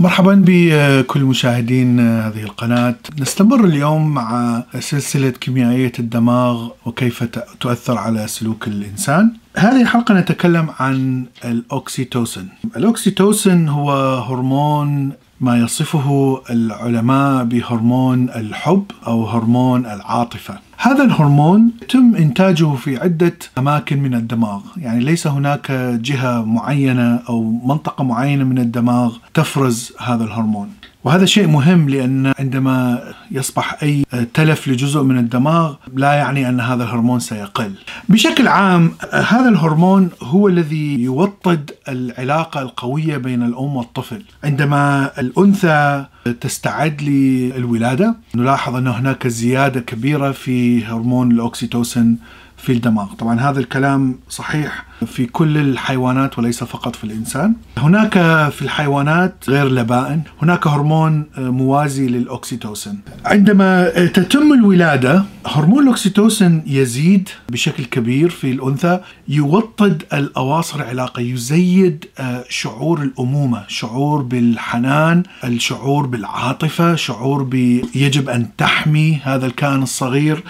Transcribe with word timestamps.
مرحبا 0.00 0.44
بكل 0.46 1.24
مشاهدين 1.24 2.00
هذه 2.00 2.42
القناة. 2.42 2.94
نستمر 3.20 3.64
اليوم 3.64 4.14
مع 4.14 4.62
سلسلة 4.78 5.30
كيميائية 5.30 5.92
الدماغ 5.98 6.68
وكيف 6.86 7.24
تؤثر 7.60 7.98
على 7.98 8.26
سلوك 8.26 8.68
الإنسان. 8.68 9.32
هذه 9.60 9.82
الحلقة 9.82 10.14
نتكلم 10.14 10.68
عن 10.78 11.24
الأوكسيتوسن 11.44 12.46
الأوكسيتوسن 12.76 13.68
هو 13.68 13.92
هرمون 14.18 15.12
ما 15.40 15.58
يصفه 15.58 16.40
العلماء 16.50 17.44
بهرمون 17.44 18.28
الحب 18.28 18.84
أو 19.06 19.26
هرمون 19.26 19.86
العاطفة. 19.86 20.58
هذا 20.76 21.04
الهرمون 21.04 21.70
يتم 21.82 22.14
إنتاجه 22.16 22.74
في 22.74 22.96
عدة 22.96 23.38
أماكن 23.58 24.02
من 24.02 24.14
الدماغ. 24.14 24.60
يعني 24.76 25.04
ليس 25.04 25.26
هناك 25.26 25.72
جهة 26.02 26.44
معينة 26.44 27.20
أو 27.28 27.42
منطقة 27.64 28.04
معينة 28.04 28.44
من 28.44 28.58
الدماغ 28.58 29.16
تفرز 29.34 29.92
هذا 30.00 30.24
الهرمون. 30.24 30.68
وهذا 31.04 31.24
شيء 31.24 31.46
مهم 31.46 31.88
لأن 31.88 32.32
عندما 32.38 33.02
يصبح 33.30 33.82
أي 33.82 34.04
تلف 34.34 34.68
لجزء 34.68 35.02
من 35.02 35.18
الدماغ 35.18 35.74
لا 35.94 36.12
يعني 36.12 36.48
أن 36.48 36.60
هذا 36.60 36.84
الهرمون 36.84 37.20
سيقل. 37.20 37.72
بشكل 38.08 38.48
عام 38.48 38.92
هذا 39.12 39.48
الهرمون 39.48 40.10
هو 40.22 40.48
الذي 40.48 41.02
يوطد 41.02 41.70
العلاقة 41.88 42.62
القوية 42.62 43.16
بين 43.16 43.42
الأم 43.42 43.76
والطفل. 43.76 44.22
عندما 44.44 45.10
الأنثى 45.18 46.06
تستعد 46.40 47.02
للولادة. 47.02 48.16
نلاحظ 48.34 48.76
أن 48.76 48.86
هناك 48.86 49.28
زيادة 49.28 49.80
كبيرة 49.80 50.32
في 50.32 50.84
هرمون 50.84 51.32
الأوكسيتوسن 51.32 52.16
في 52.56 52.72
الدماغ. 52.72 53.12
طبعا 53.14 53.40
هذا 53.40 53.60
الكلام 53.60 54.18
صحيح 54.28 54.84
في 55.06 55.26
كل 55.26 55.58
الحيوانات 55.58 56.38
وليس 56.38 56.64
فقط 56.64 56.96
في 56.96 57.04
الإنسان. 57.04 57.54
هناك 57.78 58.12
في 58.50 58.62
الحيوانات 58.62 59.34
غير 59.48 59.68
لبائن 59.68 60.22
هناك 60.42 60.66
هرمون 60.66 61.24
موازي 61.38 62.06
للأوكسيتوسن 62.08 62.96
عندما 63.24 63.88
تتم 64.06 64.52
الولادة 64.52 65.24
هرمون 65.46 65.82
الأوكسيتوسن 65.82 66.62
يزيد 66.66 67.28
بشكل 67.48 67.84
كبير 67.84 68.30
في 68.30 68.50
الأنثى 68.50 69.00
يوطد 69.28 70.02
الأواصر 70.12 70.76
العلاقة 70.80 71.20
يزيد 71.20 72.04
شعور 72.48 73.02
الأمومة 73.02 73.64
شعور 73.68 74.22
بالحنان 74.22 75.22
الشعور 75.44 76.06
بالعاطفة 76.10 76.94
شعور 76.94 77.48
يجب 77.94 78.28
أن 78.28 78.46
تحمي 78.58 79.20
هذا 79.24 79.46
الكائن 79.46 79.82
الصغير. 79.82 80.42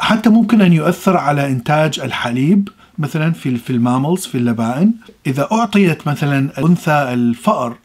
حتى 0.00 0.30
ممكن 0.30 0.60
أن 0.60 0.72
يؤثر 0.72 1.16
على 1.16 1.46
إنتاج 1.46 2.00
الحليب 2.00 2.68
مثلا 2.98 3.32
في 3.32 3.56
في 3.56 3.70
ال 3.70 3.77
mammals 3.77 4.26
في 4.26 4.38
اللبائن 4.38 4.92
إذا 5.26 5.48
أعطيت 5.52 6.08
مثلا 6.08 6.50
انثى 6.58 6.92
الفأر 7.12 7.76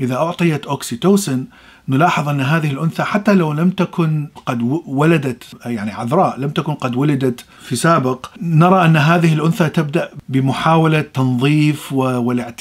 إذا 0.00 0.14
أعطيت 0.14 0.66
اوكسيتوسن 0.66 1.44
نلاحظ 1.88 2.28
أن 2.28 2.40
هذه 2.40 2.70
الأنثى 2.70 3.02
حتى 3.02 3.34
لو 3.34 3.52
لم 3.52 3.70
تكن 3.70 4.28
قد 4.46 4.62
ولدت 4.86 5.44
يعني 5.66 5.92
عذراء 5.92 6.40
لم 6.40 6.50
تكن 6.50 6.74
قد 6.74 6.96
ولدت 6.96 7.44
في 7.60 7.76
سابق 7.76 8.26
نرى 8.42 8.84
أن 8.84 8.96
هذه 8.96 9.34
الأنثى 9.34 9.68
تبدأ 9.68 10.10
بمحاولة 10.28 11.00
تنظيف 11.00 11.92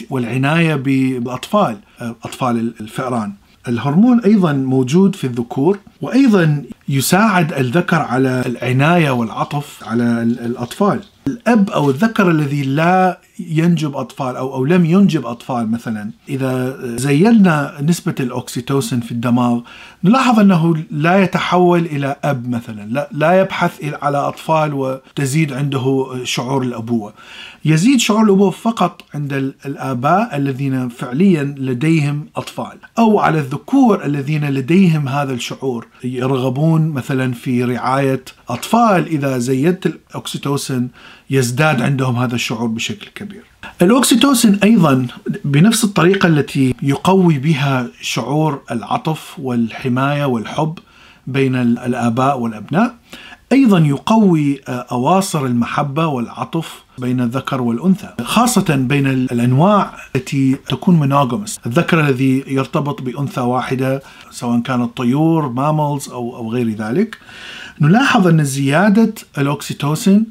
والعناية 0.10 0.76
بأطفال 0.76 1.78
أطفال 2.02 2.74
الفئران. 2.80 3.34
الهرمون 3.68 4.20
أيضا 4.20 4.54
موجود 4.54 5.16
في 5.16 5.28
الذكور 5.28 5.80
وأيضا 6.02 6.64
يساعد 6.90 7.54
الذكر 7.54 7.96
على 7.96 8.44
العناية 8.46 9.12
والعطف 9.12 9.84
على 9.84 10.22
الأطفال. 10.24 11.00
الأب 11.28 11.70
أو 11.70 11.90
الذكر 11.90 12.32
الذي 12.32 12.64
لا 12.64 13.20
ينجب 13.40 13.96
أطفال 13.96 14.36
أو 14.36 14.54
أو 14.54 14.66
لم 14.66 14.86
ينجب 14.86 15.26
أطفال 15.26 15.72
مثلا. 15.72 16.12
إذا 16.30 16.78
زيلنا 16.98 17.78
نسبة 17.82 18.16
الاوكسيتوسن 18.20 19.00
في 19.00 19.12
الدماغ 19.12 19.62
نلاحظ 20.04 20.40
أنه 20.40 20.76
لا 20.92 21.24
يتحول 21.24 21.80
إلى 21.80 22.16
أب 22.24 22.50
مثلا 22.50 22.90
لا 22.90 23.10
لا 23.12 23.40
يبحث 23.40 23.94
على 24.02 24.18
أطفال 24.18 24.74
وتزيد 24.74 25.54
عنده 25.54 26.16
شعور 26.24 26.64
الأبوة. 26.64 27.14
يزيد 27.66 28.00
شعور 28.00 28.24
الأبوة 28.24 28.52
فقط 28.52 29.02
عند 29.14 29.34
الآباء 29.66 30.38
الذين 30.38 30.90
فعليا 30.90 31.44
لديهم 31.58 32.26
أطفال 32.36 32.78
أو 33.00 33.20
على 33.20 33.40
الذكور 33.40 34.06
الذين 34.06 34.50
لديهم 34.50 35.08
هذا 35.08 35.34
الشعور. 35.34 35.88
يرغبون 36.04 36.90
مثلا 36.90 37.34
في 37.34 37.64
رعاية 37.64 38.24
أطفال. 38.50 39.08
إذا 39.08 39.38
زيدت 39.38 39.86
الاوكسيتوسن 39.86 40.88
يزداد 41.30 41.82
عندهم 41.82 42.16
هذا 42.16 42.36
الشعور 42.36 42.68
بشكل 42.68 43.08
كبير. 43.16 43.44
الاوكسيتوسن 43.82 44.60
أيضا 44.64 45.08
بنفس 45.46 45.84
الطريقة 45.84 46.28
التي 46.28 46.76
يقوي 46.82 47.38
بها 47.38 47.88
شعور 48.02 48.62
العطف 48.72 49.40
والحماية 49.40 50.26
والحب 50.26 50.80
بين 51.28 51.56
الآباء 51.56 52.40
والأبناء 52.40 52.96
أيضا 53.52 53.80
يقوي 53.80 54.62
أواصر 54.68 55.46
المحبة 55.46 56.08
والعطف 56.08 56.84
بين 56.98 57.22
الذكر 57.22 57.62
والأنثى، 57.62 58.14
خاصة 58.22 58.76
بين 58.76 59.08
الأنواع 59.08 59.94
التي 60.16 60.56
تكون 60.70 60.96
monogamous، 60.96 61.60
الذكر 61.66 62.00
الذي 62.00 62.44
يرتبط 62.48 63.02
بأنثى 63.02 63.42
واحدة 63.42 64.02
سواء 64.32 64.60
كانت 64.60 64.98
طيور، 64.98 65.50
ماملز 65.50 66.10
أو 66.10 66.36
أو 66.38 66.52
غير 66.52 66.70
ذلك. 66.70 67.18
نلاحظ 67.82 68.28
أن 68.28 68.44
زيادة 68.44 69.14
الأوكسيتوسين 69.38 70.26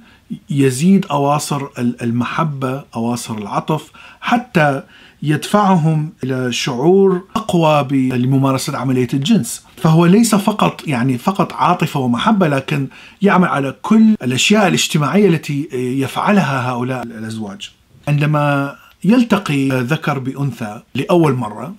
يزيد 0.50 1.06
أواصر 1.06 1.62
المحبة، 1.78 2.84
أواصر 2.96 3.38
العطف، 3.38 3.90
حتى 4.20 4.82
يدفعهم 5.22 6.12
إلى 6.24 6.52
شعور 6.52 7.22
أقوى 7.36 7.88
لممارسه 7.92 8.76
عملية 8.76 9.08
الجنس، 9.14 9.64
فهو 9.76 10.06
ليس 10.06 10.34
فقط 10.34 10.88
يعني 10.88 11.18
فقط 11.18 11.52
عاطفة 11.52 12.00
ومحبة 12.00 12.48
لكن 12.48 12.88
يعمل 13.22 13.48
على 13.48 13.74
كل 13.82 14.14
الأشياء 14.22 14.68
الاجتماعية 14.68 15.28
التي 15.28 15.68
يفعلها 15.72 16.70
هؤلاء 16.70 17.02
الأزواج. 17.02 17.70
عندما 18.08 18.74
يلتقي 19.04 19.68
ذكر 19.68 20.18
بأنثى 20.18 20.82
لأول 20.94 21.34
مرة 21.34 21.74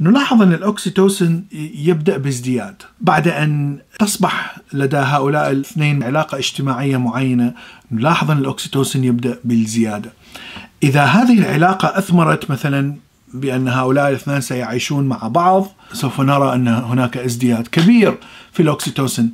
نلاحظ 0.00 0.42
أن 0.42 0.52
الاوكسيتوسن 0.52 1.44
يبدأ 1.74 2.16
بازدياد 2.16 2.82
بعد 3.00 3.28
أن 3.28 3.78
تصبح 3.98 4.56
لدى 4.72 4.96
هؤلاء 4.96 5.50
الاثنين 5.50 6.02
علاقة 6.02 6.38
اجتماعية 6.38 6.96
معينة 6.96 7.52
نلاحظ 7.92 8.30
أن 8.30 8.38
الاوكسيتوسن 8.38 9.04
يبدأ 9.04 9.38
بالزيادة. 9.44 10.12
إذا 10.82 11.04
هذه 11.04 11.38
العلاقة 11.38 11.98
أثمرت 11.98 12.50
مثلا 12.50 12.96
بأن 13.34 13.68
هؤلاء 13.68 14.08
الاثنان 14.08 14.40
سيعيشون 14.40 15.04
مع 15.04 15.28
بعض 15.28 15.66
سوف 15.92 16.20
نرى 16.20 16.54
أن 16.54 16.68
هناك 16.68 17.16
ازدياد 17.16 17.66
كبير 17.66 18.18
في 18.52 18.62
الاوكسيتوسن 18.62 19.30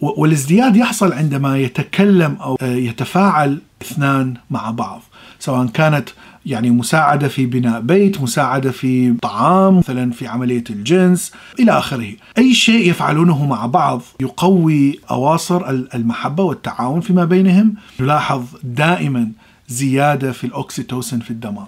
والازدياد 0.00 0.76
يحصل 0.76 1.12
عندما 1.12 1.58
يتكلم 1.58 2.36
أو 2.40 2.56
يتفاعل 2.62 3.58
اثنان 3.82 4.34
مع 4.50 4.70
بعض 4.70 5.02
سواء 5.38 5.66
كانت 5.66 6.08
يعني 6.46 6.70
مساعدة 6.70 7.28
في 7.28 7.46
بناء 7.46 7.80
بيت، 7.80 8.20
مساعدة 8.20 8.70
في 8.70 9.14
طعام، 9.22 9.78
مثلا 9.78 10.12
في 10.12 10.26
عملية 10.26 10.64
الجنس 10.70 11.32
إلى 11.60 11.72
آخره. 11.72 12.12
أي 12.38 12.54
شيء 12.54 12.90
يفعلونه 12.90 13.46
مع 13.46 13.66
بعض 13.66 14.02
يقوي 14.20 15.00
أواصر 15.10 15.70
المحبة 15.70 16.42
والتعاون 16.42 17.00
فيما 17.00 17.24
بينهم، 17.24 17.74
نلاحظ 18.00 18.42
دائما 18.62 19.28
زيادة 19.68 20.32
في 20.32 20.44
الاوكسيتوسن 20.44 21.20
في 21.20 21.30
الدماغ. 21.30 21.66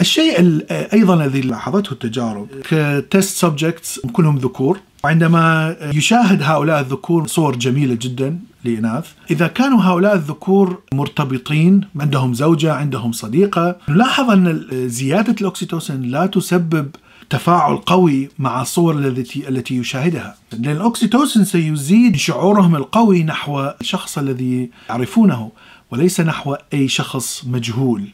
الشيء 0.00 0.64
أيضا 0.70 1.24
الذي 1.24 1.40
لاحظته 1.40 1.92
التجارب 1.92 2.48
ك 2.64 2.78
test 2.78 3.36
subjects 3.36 4.00
كلهم 4.12 4.38
ذكور 4.38 4.80
وعندما 5.04 5.76
يشاهد 5.94 6.42
هؤلاء 6.42 6.80
الذكور 6.80 7.26
صور 7.26 7.56
جميلة 7.56 7.94
جدا 8.00 8.38
لإناث. 8.64 9.06
إذا 9.30 9.46
كانوا 9.46 9.82
هؤلاء 9.82 10.14
الذكور 10.14 10.80
مرتبطين 10.94 11.80
عندهم 12.00 12.34
زوجة 12.34 12.72
عندهم 12.72 13.12
صديقة 13.12 13.76
نلاحظ 13.88 14.30
أن 14.30 14.66
زيادة 14.88 15.34
الأكسيتوسين 15.40 16.02
لا 16.02 16.26
تسبب 16.26 16.88
تفاعل 17.30 17.76
قوي 17.76 18.28
مع 18.38 18.62
الصور 18.62 18.98
التي 18.98 19.48
التي 19.48 19.76
يشاهدها. 19.76 20.36
لأن 20.52 20.76
الأكسيتوسين 20.76 21.44
سيزيد 21.44 22.16
شعورهم 22.16 22.76
القوي 22.76 23.22
نحو 23.22 23.70
الشخص 23.80 24.18
الذي 24.18 24.70
يعرفونه 24.88 25.50
وليس 25.90 26.20
نحو 26.20 26.56
أي 26.74 26.88
شخص 26.88 27.44
مجهول. 27.46 28.08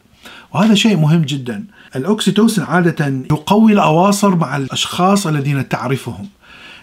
وهذا 0.55 0.75
شيء 0.75 0.97
مهم 0.97 1.23
جدا. 1.23 1.65
الأكسيتوسين 1.97 2.65
عادة 2.65 3.07
يقوي 3.07 3.73
الأواصر 3.73 4.37
مع 4.37 4.57
الأشخاص 4.57 5.27
الذين 5.27 5.69
تعرفهم. 5.69 6.29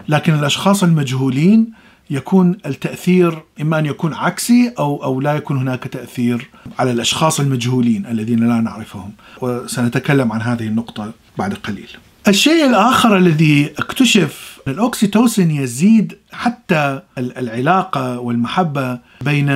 لكن 0.08 0.34
الأشخاص 0.34 0.82
المجهولين 0.82 1.72
يكون 2.10 2.58
التأثير 2.66 3.42
إما 3.60 3.78
أن 3.78 3.86
يكون 3.86 4.14
عكسي 4.14 4.72
أو 4.78 5.04
أو 5.04 5.20
لا 5.20 5.34
يكون 5.34 5.56
هناك 5.56 5.84
تأثير 5.84 6.48
على 6.78 6.90
الأشخاص 6.90 7.40
المجهولين 7.40 8.06
الذين 8.06 8.48
لا 8.48 8.60
نعرفهم. 8.60 9.12
وسنتكلم 9.40 10.32
عن 10.32 10.42
هذه 10.42 10.66
النقطة 10.66 11.12
بعد 11.38 11.54
قليل. 11.54 11.88
الشيء 12.28 12.66
الآخر 12.66 13.16
الذي 13.16 13.72
اكتشف 13.78 14.58
الأوكسيتوسين 14.68 15.50
يزيد 15.50 16.16
حتى 16.32 17.00
العلاقة 17.18 18.18
والمحبة 18.18 18.98
بين 19.20 19.50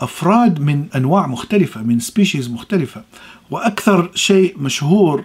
أفراد 0.00 0.60
من 0.60 0.86
أنواع 0.96 1.26
مختلفة 1.26 1.82
من 1.82 2.00
species 2.00 2.50
مختلفة. 2.50 3.02
وأكثر 3.50 4.10
شيء 4.14 4.54
مشهور 4.58 5.24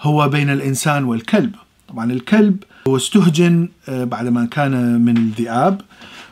هو 0.00 0.28
بين 0.28 0.50
الإنسان 0.50 1.04
والكلب. 1.04 1.54
طبعا 1.92 2.12
الكلب 2.12 2.56
هو 2.88 2.96
استهجن 2.96 3.68
آه، 3.88 4.04
بعدما 4.04 4.46
كان 4.46 5.00
من 5.00 5.16
الذئاب 5.16 5.80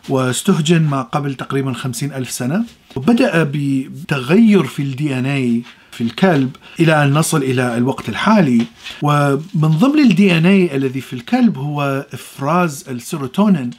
واستهجن 0.09 0.83
ما 0.83 1.03
قبل 1.03 1.35
تقريبا 1.35 1.73
خمسين 1.73 2.13
ألف 2.13 2.31
سنة. 2.31 2.65
وبدأ 2.97 3.51
بتغير 3.53 4.65
في 4.65 4.83
ال 4.83 5.19
DNA 5.19 5.63
في 5.91 6.01
الكلب 6.05 6.57
إلى 6.81 7.05
أن 7.05 7.13
نصل 7.13 7.43
إلى 7.43 7.77
الوقت 7.77 8.09
الحالي. 8.09 8.65
ومن 9.03 9.39
ضمن 9.69 9.99
ال 9.99 10.39
DNA 10.39 10.77
الذي 10.77 11.01
في 11.01 11.13
الكلب 11.13 11.59
هو 11.59 12.07
إفراز 12.13 12.85
السيروتونين 12.89 13.71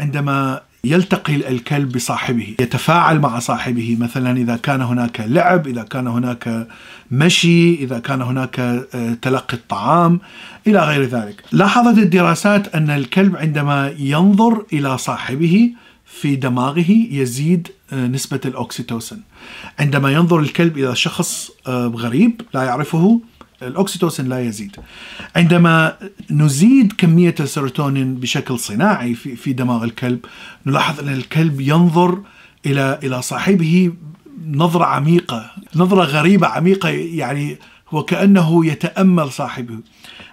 عندما 0.00 0.60
يلتقي 0.90 1.36
الكلب 1.36 1.92
بصاحبه 1.92 2.54
يتفاعل 2.60 3.18
مع 3.20 3.38
صاحبه. 3.38 3.96
مثلا 4.00 4.36
إذا 4.36 4.56
كان 4.56 4.82
هناك 4.82 5.20
لعب 5.20 5.66
إذا 5.66 5.82
كان 5.82 6.06
هناك 6.06 6.68
مشي 7.10 7.74
إذا 7.74 7.98
كان 7.98 8.22
هناك 8.22 8.60
آه، 8.60 9.16
تلقي 9.22 9.56
الطعام 9.56 10.20
إلى 10.66 10.78
غير 10.78 11.04
ذلك. 11.04 11.42
لاحظت 11.52 11.98
الدراسات 11.98 12.74
أن 12.74 12.90
الكلب 12.90 13.36
عندما 13.36 13.94
ينظر 13.98 14.64
إلى 14.72 14.98
صاحبه 14.98 15.70
في 16.06 16.36
دماغه 16.36 16.90
يزيد 17.10 17.68
آه، 17.92 18.06
نسبة 18.06 18.40
الأوكسيتوسن 18.44 19.20
عندما 19.78 20.12
ينظر 20.12 20.40
الكلب 20.40 20.78
إلى 20.78 20.96
شخص 20.96 21.50
آه، 21.66 21.86
غريب 21.86 22.42
لا 22.54 22.62
يعرفه 22.62 23.20
الاوكسيتوسين 23.62 24.28
لا 24.28 24.40
يزيد. 24.40 24.76
عندما 25.36 25.96
نزيد 26.30 26.92
كمية 26.92 27.34
السيروتونين 27.40 28.14
بشكل 28.14 28.58
صناعي 28.58 29.14
في 29.14 29.36
في 29.36 29.52
دماغ 29.52 29.84
الكلب 29.84 30.20
نلاحظ 30.66 31.00
أن 31.00 31.08
الكلب 31.08 31.60
ينظر 31.60 32.18
إلى 32.66 32.98
إلى 33.02 33.22
صاحبه 33.22 33.92
نظرة 34.46 34.84
عميقة 34.84 35.50
نظرة 35.76 36.04
غريبة 36.04 36.46
عميقة 36.46 36.88
يعني 36.88 37.58
هو 37.88 38.02
كأنه 38.02 38.66
يتأمل 38.66 39.32
صاحبه. 39.32 39.78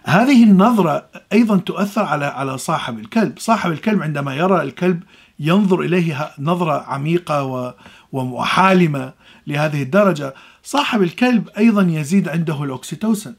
هذه 0.03 0.43
النظرة 0.43 1.05
أيضا 1.33 1.57
تؤثر 1.57 2.03
على 2.03 2.25
على 2.25 2.57
صاحب 2.57 2.99
الكلب. 2.99 3.33
صاحب 3.39 3.71
الكلب 3.71 4.03
عندما 4.03 4.35
يرى 4.35 4.61
الكلب 4.61 5.03
ينظر 5.39 5.81
إليه 5.81 6.31
نظرة 6.39 6.83
عميقة 6.87 7.73
وحالمه 8.11 9.13
لهذه 9.47 9.81
الدرجة 9.81 10.33
صاحب 10.63 11.01
الكلب 11.01 11.49
أيضا 11.57 11.87
يزيد 11.89 12.29
عنده 12.29 12.63
الاوكسيتوسن 12.63 13.33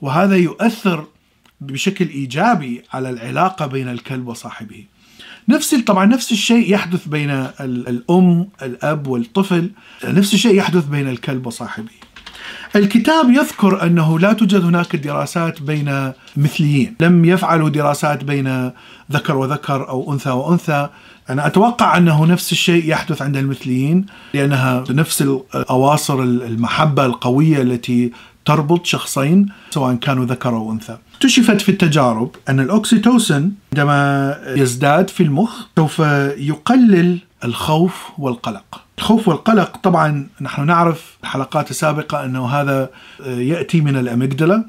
وهذا 0.00 0.36
يؤثر 0.36 1.06
بشكل 1.60 2.08
إيجابي 2.08 2.82
على 2.92 3.10
العلاقة 3.10 3.66
بين 3.66 3.88
الكلب 3.88 4.28
وصاحبه. 4.28 4.84
نفس 5.48 5.74
طبعا 5.74 6.06
نفس 6.06 6.32
الشيء 6.32 6.72
يحدث 6.72 7.08
بين 7.08 7.30
الأم، 7.60 8.48
الأب 8.62 9.06
والطفل، 9.06 9.70
نفس 10.04 10.34
الشيء 10.34 10.54
يحدث 10.54 10.84
بين 10.86 11.08
الكلب 11.08 11.46
وصاحبه. 11.46 11.90
الكتاب 12.76 13.30
يذكر 13.30 13.82
أنه 13.82 14.18
لا 14.18 14.32
توجد 14.32 14.64
هناك 14.64 14.96
دراسات 14.96 15.62
بين 15.62 16.12
مثليين، 16.36 16.96
لم 17.00 17.24
يفعلوا 17.24 17.68
دراسات 17.68 18.24
بين 18.24 18.70
ذكر 19.12 19.36
وذكر 19.36 19.88
أو 19.88 20.12
أنثى 20.12 20.30
وأنثى، 20.30 20.88
أنا 21.30 21.46
أتوقع 21.46 21.96
أنه 21.96 22.26
نفس 22.26 22.52
الشيء 22.52 22.88
يحدث 22.88 23.22
عند 23.22 23.36
المثليين 23.36 24.06
لأنها 24.34 24.84
نفس 24.90 25.22
الأواصر 25.54 26.22
المحبة 26.22 27.06
القوية 27.06 27.62
التي 27.62 28.12
تربط 28.44 28.86
شخصين 28.86 29.46
سواء 29.70 29.94
كانوا 29.94 30.24
ذكر 30.24 30.50
أو 30.50 30.72
أنثى. 30.72 30.98
اكتشفت 31.14 31.60
في 31.60 31.68
التجارب 31.68 32.30
أن 32.48 32.60
الأوكسيتوسن 32.60 33.52
عندما 33.72 34.36
يزداد 34.56 35.10
في 35.10 35.22
المخ 35.22 35.52
سوف 35.76 35.98
يقلل 36.38 37.18
الخوف 37.44 38.06
والقلق. 38.18 38.80
الخوف 38.98 39.28
والقلق 39.28 39.76
طبعا 39.76 40.26
نحن 40.40 40.66
نعرف 40.66 41.16
الحلقات 41.22 41.70
السابقة 41.70 42.24
أنه 42.24 42.46
هذا 42.46 42.90
يأتي 43.26 43.80
من 43.80 43.96
الأميجدلا 43.96 44.64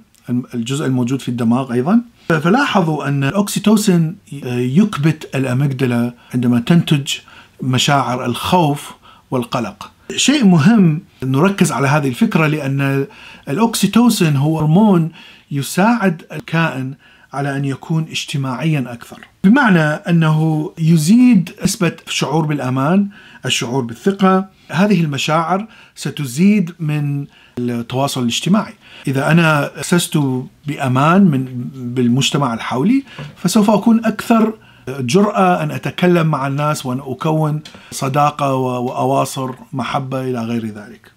الجزء 0.54 0.86
الموجود 0.86 1.22
في 1.22 1.30
الدماغ 1.30 1.74
أيضا. 1.74 2.02
فلاحظوا 2.40 3.08
أن 3.08 3.24
الأوكسيتوسين 3.24 4.16
يكبت 4.56 5.30
الأميجدلا 5.36 6.14
عندما 6.34 6.60
تنتج 6.60 7.14
مشاعر 7.62 8.26
الخوف 8.26 8.92
والقلق. 9.32 9.92
شيء 10.16 10.46
مهم 10.46 11.02
نركز 11.24 11.72
على 11.72 11.88
هذه 11.88 12.08
الفكرة 12.08 12.48
لأن 12.48 13.06
الأوكسيتوسين 13.50 14.36
هو 14.36 14.60
هرمون 14.60 15.12
يساعد 15.52 16.22
الكائن 16.32 16.94
على 17.34 17.58
أن 17.58 17.66
يكون 17.66 18.04
اجتماعيا 18.04 18.86
أكثر. 18.88 19.20
بمعنى 19.44 19.80
أنه 19.80 20.72
يزيد 20.78 21.52
نسبة 21.64 21.96
الشعور 22.08 22.46
بالأمان 22.46 23.08
الشعور 23.46 23.84
بالثقة. 23.84 24.46
هذه 24.72 25.02
المشاعر 25.02 25.68
ستزيد 25.96 26.74
من 26.80 27.26
التواصل 27.60 28.22
الاجتماعي. 28.22 28.74
إذا 29.08 29.32
أنا 29.32 29.80
أسست 29.80 30.20
بأمان 30.68 31.22
من 31.22 31.46
بالمجتمع 31.76 32.54
الحولي 32.54 33.04
فسوف 33.38 33.70
أكون 33.70 34.06
أكثر 34.06 34.54
جرأة 34.90 35.64
أن 35.64 35.72
أتكلم 35.72 36.28
مع 36.28 36.48
الناس 36.48 36.86
وأن 36.86 37.00
أكون 37.00 37.62
صداقة 37.92 38.54
وأواصر 38.56 39.52
محبة 39.74 40.22
إلى 40.22 40.44
غير 40.44 40.66
ذلك. 40.66 41.12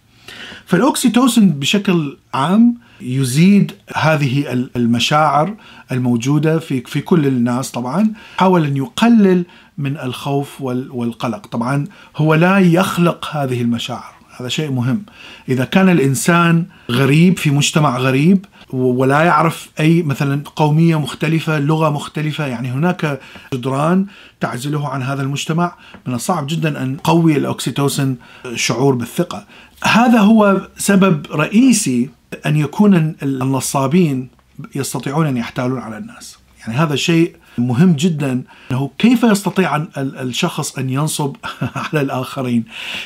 فالأوكسيتوسن 0.67 1.49
بشكل 1.51 2.17
عام 2.35 2.75
يزيد 3.01 3.73
هذه 3.95 4.53
المشاعر 4.77 5.55
الموجودة 5.93 6.59
في 6.59 6.81
في 6.81 7.01
كل 7.01 7.27
الناس 7.27 7.71
طبعا 7.71 8.13
حاول 8.37 8.65
أن 8.65 8.77
يقلل 8.77 9.45
من 9.79 9.97
الخوف 9.97 10.61
والقلق. 10.61 11.47
طبعا 11.47 11.87
هو 12.17 12.35
لا 12.35 12.59
يخلق 12.59 13.37
هذه 13.37 13.63
المشاعر. 13.63 14.14
هذا 14.41 14.49
شيء 14.49 14.71
مهم. 14.71 15.03
إذا 15.49 15.65
كان 15.65 15.89
الإنسان 15.89 16.67
غريب 16.91 17.39
في 17.39 17.51
مجتمع 17.51 17.99
غريب 17.99 18.45
ولا 18.73 19.23
يعرف 19.23 19.71
أي 19.81 20.03
مثلا 20.03 20.43
قومية 20.57 21.01
مختلفة 21.01 21.59
لغة 21.59 21.91
مختلفة 21.91 22.47
يعني 22.47 22.71
هناك 22.71 23.21
جدران 23.55 24.07
تعزله 24.41 24.89
عن 24.89 25.03
هذا 25.03 25.23
المجتمع 25.23 25.75
من 26.07 26.15
الصعب 26.15 26.47
جدا 26.47 26.83
أن 26.83 26.97
قوي 26.97 27.37
الأكسيتوسن 27.37 28.17
شعور 28.55 28.95
بالثقة. 28.95 29.47
هذا 29.85 30.19
هو 30.19 30.69
سبب 30.77 31.27
رئيسي 31.33 32.11
أن 32.47 32.57
يكون 32.57 33.17
النصابين 33.23 34.29
يستطيعون 34.75 35.27
أن 35.27 35.37
يحتالون 35.37 35.79
على 35.79 35.99
الناس. 35.99 36.39
يعني 36.61 36.79
هذا 36.79 36.97
شيء 36.97 37.37
مهم 37.59 37.93
جدا 37.93 38.43
إنه 38.71 38.91
كيف 38.99 39.23
يستطيع 39.23 39.77
الشخص 39.97 40.79
أن 40.79 40.91
ينصب 40.91 41.37
على 41.93 42.01
الآخرين؟ 42.01 42.65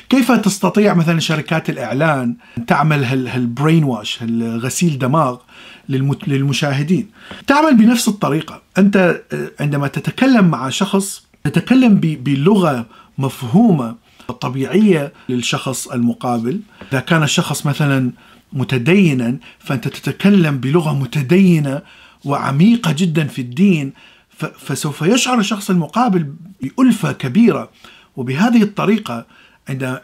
كيف 0.09 0.33
تستطيع 0.33 0.95
مثلا 0.95 1.21
شركات 1.21 1.71
الإعلان 1.71 2.37
أن 2.59 2.67
تعمل 2.67 3.05
هالبرين 3.05 3.85
واش 3.85 4.19
غسيل 4.43 4.99
دماغ 4.99 5.37
للمشاهدين؟ 6.27 7.09
تعمل 7.47 7.77
بنفس 7.77 8.09
الطريقة، 8.09 8.62
أنت 8.79 9.23
عندما 9.61 9.89
تتكلم 9.89 10.45
مع 10.45 10.69
شخص 10.69 11.28
تتكلم 11.45 11.95
بلغة 12.00 12.87
مفهومة 13.19 13.95
طبيعية 14.40 15.12
للشخص 15.28 15.88
المقابل، 15.88 16.61
إذا 16.93 17.00
كان 17.00 17.23
الشخص 17.23 17.67
مثلا 17.67 18.11
متدينا 18.52 19.37
فأنت 19.59 19.88
تتكلم 19.88 20.59
بلغة 20.59 20.95
متدينة 20.95 21.83
وعميقة 22.25 22.93
جدا 22.93 23.26
في 23.26 23.43
الدين 23.43 23.93
فسوف 24.59 25.02
يشعر 25.02 25.38
الشخص 25.38 25.71
المقابل 25.71 26.33
بألفة 26.62 27.12
كبيرة. 27.12 27.71
وبهذه 28.16 28.62
الطريقة 28.62 29.26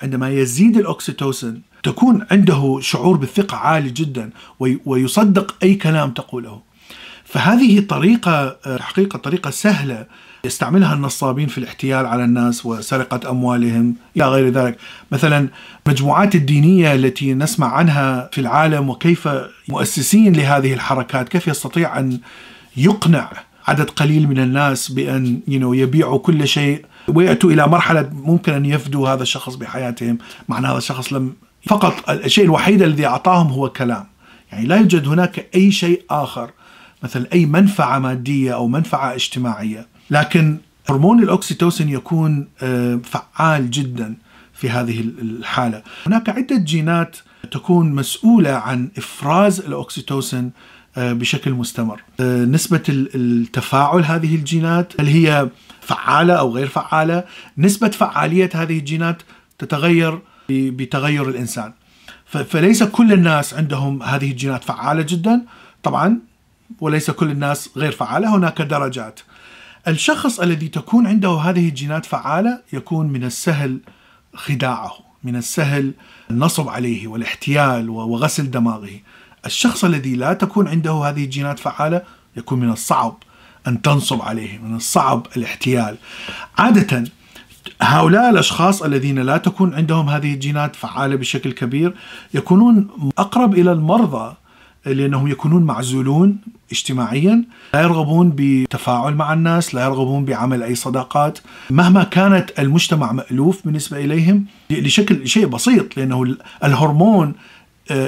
عندما 0.02 0.30
يزيد 0.30 0.76
الأكسيتوسن 0.76 1.60
تكون 1.82 2.26
عنده 2.30 2.78
شعور 2.80 3.16
بالثقة 3.16 3.56
عالي 3.56 3.90
جدا 3.90 4.30
ويصدق 4.60 5.54
أي 5.62 5.74
كلام 5.74 6.10
تقوله. 6.10 6.60
فهذه 7.24 7.80
طريقة 7.80 8.56
حقيقة 8.80 9.18
طريقة 9.18 9.50
سهلة 9.50 10.06
يستعملها 10.44 10.94
النصابين 10.94 11.48
في 11.48 11.58
الاحتيال 11.58 12.06
على 12.06 12.24
الناس 12.24 12.66
وسرقة 12.66 13.30
أموالهم 13.30 13.94
إلى 14.16 14.28
غير 14.28 14.48
ذلك. 14.48 14.78
مثلا 15.12 15.48
المجموعات 15.86 16.34
الدينية 16.34 16.94
التي 16.94 17.34
نسمع 17.34 17.72
عنها 17.72 18.28
في 18.32 18.40
العالم 18.40 18.88
وكيف 18.88 19.28
مؤسسين 19.68 20.32
لهذه 20.36 20.74
الحركات 20.74 21.28
كيف 21.28 21.48
يستطيع 21.48 21.98
أن 21.98 22.18
يقنع 22.76 23.32
عدد 23.66 23.90
قليل 23.90 24.28
من 24.28 24.38
الناس 24.38 24.92
بأن 24.92 25.40
you 25.46 25.50
know, 25.50 25.76
يبيعوا 25.76 26.18
كل 26.18 26.48
شيء 26.48 26.84
ويأتوا 27.08 27.50
إلى 27.50 27.66
مرحلة 27.66 28.10
ممكن 28.12 28.52
أن 28.52 28.64
يفدوا 28.66 29.08
هذا 29.08 29.22
الشخص 29.22 29.54
بحياتهم. 29.54 30.18
مع 30.48 30.58
أن 30.58 30.64
هذا 30.64 30.78
الشخص 30.78 31.12
لم 31.12 31.32
فقط 31.66 32.10
الشيء 32.10 32.44
الوحيد 32.44 32.82
الذي 32.82 33.06
أعطاهم 33.06 33.46
هو 33.46 33.68
كلام. 33.68 34.06
يعني 34.52 34.66
لا 34.66 34.76
يوجد 34.76 35.08
هناك 35.08 35.48
أي 35.54 35.72
شيء 35.72 36.02
آخر 36.10 36.50
مثلا 37.02 37.26
أي 37.32 37.46
منفعة 37.46 37.98
مادية 37.98 38.54
أو 38.54 38.68
منفعة 38.68 39.14
اجتماعية. 39.14 39.86
لكن 40.10 40.58
هرمون 40.90 41.22
الأكسيتوسين 41.22 41.88
يكون 41.88 42.48
آه، 42.62 43.00
فعال 43.04 43.70
جدا 43.70 44.14
في 44.54 44.70
هذه 44.70 45.00
الحالة. 45.00 45.82
هناك 46.06 46.28
عدة 46.28 46.56
جينات 46.56 47.16
تكون 47.50 47.92
مسؤولة 47.92 48.50
عن 48.50 48.88
إفراز 48.98 49.60
الأكسيتوسين 49.60 50.44
آه، 50.44 50.73
بشكل 50.96 51.52
مستمر. 51.52 52.02
آه، 52.20 52.44
نسبة 52.44 52.82
التفاعل 52.88 54.04
هذه 54.04 54.34
الجينات 54.34 55.00
هل 55.00 55.06
هي 55.06 55.48
فعالة 55.80 56.34
أو 56.34 56.54
غير 56.54 56.66
فعالة؟ 56.66 57.24
نسبة 57.58 57.88
فعالية 57.88 58.50
هذه 58.54 58.78
الجينات 58.78 59.22
تتغير 59.58 60.18
بتغير 60.48 61.28
الإنسان. 61.28 61.72
فليس 62.26 62.82
كل 62.82 63.12
الناس 63.12 63.54
عندهم 63.54 64.02
هذه 64.02 64.30
الجينات 64.30 64.64
فعالة 64.64 65.02
جدا؟ 65.02 65.42
طبعا 65.82 66.18
وليس 66.80 67.10
كل 67.10 67.30
الناس 67.30 67.70
غير 67.76 67.92
فعالة 67.92 68.36
هناك 68.36 68.62
درجات. 68.62 69.20
الشخص 69.88 70.40
الذي 70.40 70.68
تكون 70.68 71.06
عنده 71.06 71.30
هذه 71.30 71.68
الجينات 71.68 72.06
فعالة 72.06 72.60
يكون 72.72 73.06
من 73.06 73.24
السهل 73.24 73.78
خداعه 74.34 74.92
من 75.24 75.36
السهل 75.36 75.92
النصب 76.30 76.68
عليه 76.68 77.06
والاحتيال 77.06 77.90
وغسل 77.90 78.50
دماغه. 78.50 79.00
الشخص 79.46 79.84
الذي 79.84 80.16
لا 80.16 80.32
تكون 80.32 80.68
عنده 80.68 80.92
هذه 80.92 81.24
الجينات 81.24 81.58
فعالة 81.58 82.02
يكون 82.36 82.60
من 82.60 82.70
الصعب 82.70 83.16
أن 83.66 83.82
تنصب 83.82 84.22
عليه 84.22 84.58
من 84.58 84.76
الصعب 84.76 85.26
الاحتيال. 85.36 85.96
عادة 86.58 87.04
هؤلاء 87.82 88.30
الأشخاص 88.30 88.82
الذين 88.82 89.18
لا 89.18 89.36
تكون 89.36 89.74
عندهم 89.74 90.08
هذه 90.08 90.34
الجينات 90.34 90.76
فعالة 90.76 91.16
بشكل 91.16 91.52
كبير 91.52 91.94
يكونون 92.34 92.88
أقرب 93.18 93.54
إلى 93.54 93.72
المرضى 93.72 94.34
لأنهم 94.86 95.28
يكونون 95.28 95.62
معزولون 95.62 96.36
اجتماعيا 96.72 97.44
لا 97.74 97.82
يرغبون 97.82 98.30
بالتفاعل 98.30 99.14
مع 99.14 99.32
الناس 99.32 99.74
لا 99.74 99.84
يرغبون 99.84 100.24
بعمل 100.24 100.62
أي 100.62 100.74
صداقات. 100.74 101.38
مهما 101.70 102.04
كانت 102.04 102.50
المجتمع 102.58 103.12
مألوف 103.12 103.60
بالنسبة 103.64 104.04
إليهم 104.04 104.44
لشكل 104.70 105.28
شيء 105.28 105.46
بسيط 105.46 105.96
لأنه 105.96 106.36
الهرمون 106.64 107.34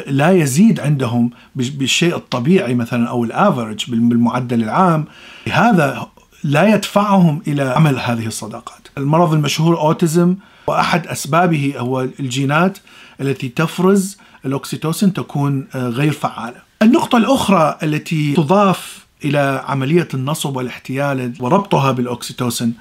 لا 0.06 0.30
يزيد 0.30 0.80
عندهم 0.80 1.30
بالشيء 1.54 2.16
الطبيعي 2.16 2.74
مثلا 2.74 3.08
أو 3.08 3.24
الافرج 3.24 3.90
بالمعدل 3.90 4.62
العام 4.62 5.04
هذا 5.52 6.06
لا 6.44 6.74
يدفعهم 6.74 7.42
إلى 7.46 7.62
عمل 7.62 7.98
هذه 7.98 8.26
الصداقات. 8.26 8.88
المرض 8.98 9.32
المشهور 9.32 9.78
autism 9.78 10.36
وأحد 10.66 11.06
أسبابه 11.06 11.74
هو 11.76 12.00
الجينات 12.20 12.78
التي 13.20 13.48
تفرز 13.48 14.16
الأوكسيتوسين 14.44 15.12
تكون 15.12 15.66
آه، 15.74 15.88
غير 15.88 16.12
فعالة. 16.12 16.56
النقطة 16.82 17.18
الأخرى 17.18 17.78
التي 17.82 18.34
تضاف 18.34 19.06
إلى 19.24 19.64
عملية 19.66 20.08
النصب 20.14 20.56
والاحتيال 20.56 21.32
وربطها 21.40 21.92
بالأوكسيتوسين 21.92 22.74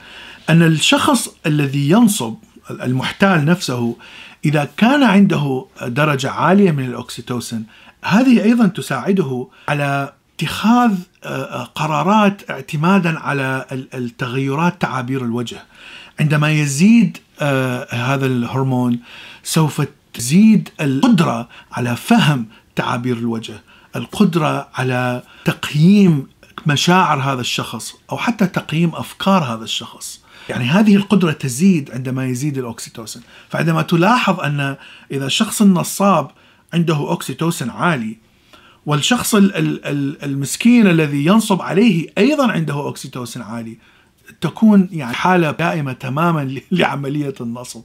أن 0.49 0.63
الشخص 0.63 1.29
الذي 1.45 1.89
ينصب 1.89 2.35
المحتال 2.71 3.45
نفسه 3.45 3.95
إذا 4.45 4.69
كان 4.77 5.03
عنده 5.03 5.65
درجة 5.81 6.31
عالية 6.31 6.71
من 6.71 6.85
الأوكسيتوسين 6.85 7.65
هذه 8.05 8.43
أيضا 8.43 8.67
تساعده 8.67 9.47
على 9.69 10.13
اتخاذ 10.39 10.93
آه، 11.23 11.27
آه، 11.27 11.63
قرارات 11.63 12.49
اعتمادا 12.49 13.19
على 13.19 13.65
التغيرات 13.71 14.81
تعابير 14.81 15.21
الوجه. 15.23 15.63
عندما 16.19 16.51
يزيد 16.51 17.17
آه، 17.39 17.95
هذا 17.95 18.25
الهرمون 18.25 18.99
سوف 19.43 19.81
تزيد 20.13 20.69
القدرة 20.81 21.49
على 21.71 21.95
فهم 21.95 22.45
تعابير 22.75 23.17
الوجه 23.17 23.61
القدرة 23.95 24.67
على 24.75 25.23
تقييم 25.45 26.27
مشاعر 26.65 27.19
هذا 27.19 27.41
الشخص 27.41 27.93
أو 28.11 28.17
حتى 28.17 28.47
تقييم 28.47 28.95
أفكار 28.95 29.43
هذا 29.43 29.63
الشخص. 29.63 30.24
يعني 30.49 30.63
هذه 30.65 30.95
القدرة 30.95 31.31
تزيد 31.31 31.91
عندما 31.91 32.25
يزيد 32.25 32.57
الأوكسيتوسين 32.57 33.21
فعندما 33.49 33.81
تلاحظ 33.81 34.39
أن 34.39 34.75
إذا 35.11 35.25
الشخص 35.25 35.61
النصاب 35.61 36.31
عنده 36.73 36.95
أوكسيتوسين 36.95 37.69
عالي 37.69 38.17
والشخص 38.85 39.35
المسكين 39.35 40.87
الذي 40.87 41.25
ينصب 41.25 41.61
عليه 41.61 42.07
أيضا 42.17 42.51
عنده 42.51 42.73
أوكسيتوسين 42.73 43.41
عالي 43.41 43.77
تكون 44.41 44.89
يعني 44.91 45.13
حالة 45.13 45.51
دائمة 45.51 45.93
تماما 45.93 46.55
لعملية 46.71 47.33
النصب. 47.41 47.83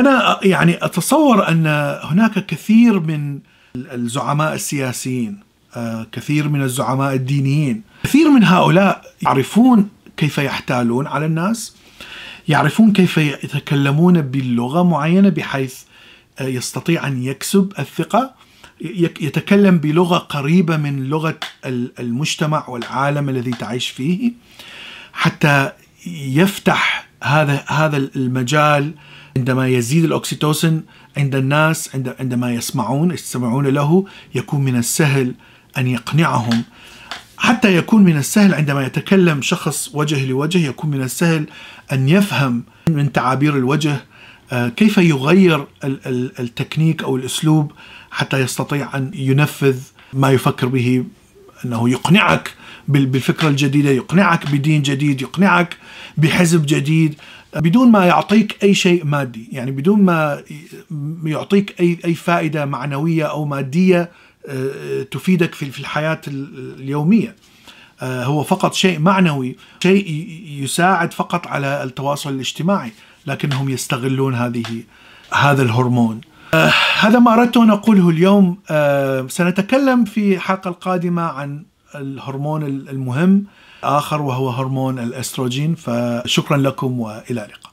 أنا 0.00 0.40
يعني 0.42 0.84
أتصور 0.84 1.48
أن 1.48 1.66
هناك 2.02 2.46
كثير 2.46 3.00
من 3.00 3.38
الزعماء 3.76 4.54
السياسيين 4.54 5.40
آه، 5.76 6.06
كثير 6.12 6.48
من 6.48 6.62
الزعماء 6.62 7.14
الدينيين 7.14 7.82
كثير 8.04 8.30
من 8.30 8.44
هؤلاء 8.44 9.02
يعرفون 9.22 9.88
كيف 10.16 10.38
يحتالون 10.38 11.06
على 11.06 11.26
الناس 11.26 11.76
يعرفون 12.50 12.92
كيف 12.92 13.16
يتكلمون 13.16 14.20
باللغة 14.20 14.82
معينة 14.82 15.28
بحيث 15.28 15.74
آه، 16.38 16.46
يستطيع 16.46 17.06
أن 17.06 17.22
يكسب 17.22 17.72
الثقة. 17.78 18.34
يتكلم 19.20 19.78
بلغة 19.78 20.18
قريبة 20.18 20.76
من 20.76 21.08
لغة 21.08 21.38
المجتمع 22.00 22.68
والعالم 22.68 23.28
الذي 23.28 23.50
تعيش 23.50 23.88
فيه. 23.88 24.32
حتى 25.12 25.72
يفتح 26.06 27.08
هذا 27.22 27.64
هذا 27.68 27.96
المجال 27.96 28.94
عندما 29.36 29.68
يزيد 29.68 30.04
الاكسيتوسين 30.04 30.82
عند 31.16 31.34
الناس 31.34 31.90
عندما 32.20 32.54
يسمعون 32.54 33.10
يستمعون 33.10 33.66
له 33.66 34.04
يكون 34.34 34.60
من 34.60 34.76
السهل 34.76 35.34
أن 35.78 35.86
يقنعهم 35.86 36.64
حتى 37.40 37.76
يكون 37.76 38.04
من 38.04 38.16
السهل 38.16 38.54
عندما 38.54 38.86
يتكلم 38.86 39.42
شخص 39.42 39.90
وجه 39.94 40.26
لوجه 40.26 40.58
يكون 40.58 40.90
من 40.90 41.02
السهل 41.02 41.46
أن 41.92 42.08
يفهم 42.08 42.62
من 42.88 43.12
تعابير 43.12 43.56
الوجه 43.56 44.04
آه، 44.52 44.68
كيف 44.68 44.98
يغير 44.98 45.66
التكنيك 46.40 47.02
أو 47.02 47.16
الأسلوب 47.16 47.72
حتى 48.10 48.40
يستطيع 48.40 48.96
أن 48.96 49.10
ينفذ 49.14 49.78
ما 50.12 50.30
يفكر 50.30 50.66
به 50.66 51.04
أنه 51.64 51.90
يقنعك 51.90 52.54
بالفكرة 52.88 53.48
الجديدة، 53.48 53.90
يقنعك 53.90 54.50
بدين 54.50 54.82
جديد، 54.82 55.22
يقنعك 55.22 55.76
بحزب 56.16 56.66
جديد 56.66 57.14
بدون 57.56 57.90
ما 57.90 58.06
يعطيك 58.06 58.56
أي 58.62 58.74
شيء 58.74 59.04
مادي، 59.04 59.48
يعني 59.52 59.70
بدون 59.70 60.02
ما 60.02 60.42
يعطيك 61.24 61.80
اي 61.80 61.98
أي 62.04 62.14
فائدة 62.14 62.64
معنوية 62.64 63.24
أو 63.24 63.44
مادية 63.44 64.00
آه، 64.00 64.08
تفيدك 65.10 65.54
في 65.54 65.80
الحياة 65.80 66.20
اليومية. 66.26 67.36
آه، 68.02 68.24
هو 68.24 68.42
فقط 68.42 68.74
شيء 68.74 68.98
معنوي، 68.98 69.56
شيء 69.82 70.26
يساعد 70.46 71.12
فقط 71.12 71.46
على 71.46 71.82
التواصل 71.82 72.30
الاجتماعي، 72.30 72.92
لكنهم 73.26 73.68
يستغلون 73.68 74.34
هذه 74.34 74.82
هذا 75.32 75.62
الهرمون. 75.62 76.20
آه 76.54 76.72
هذا 77.00 77.18
ما 77.18 77.34
أردت 77.34 77.56
أن 77.56 77.70
أقوله 77.70 78.10
اليوم. 78.10 78.58
آه 78.70 79.26
سنتكلم 79.28 80.04
في 80.04 80.34
الحلقة 80.34 80.68
القادمة 80.68 81.22
عن 81.22 81.64
الهرمون 81.94 82.62
المهم 82.62 83.44
آخر 83.84 84.22
وهو 84.22 84.50
هرمون 84.50 84.98
الأستروجين. 84.98 85.74
فشكرا 85.74 86.56
لكم 86.56 87.00
وإلى 87.00 87.44
اللقاء. 87.44 87.69